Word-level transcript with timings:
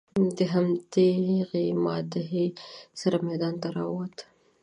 د 0.37 0.39
همدغې 0.53 1.65
معاهدې 1.83 2.45
سره 3.01 3.17
میدان 3.27 3.53
ته 3.61 3.67
راووت. 3.75 4.15